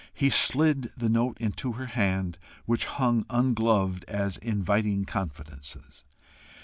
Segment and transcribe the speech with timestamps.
[0.15, 6.03] He slid the note into her hand, which hung ungloved as inviting confidences.